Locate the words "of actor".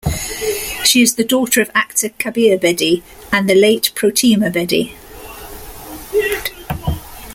1.61-2.09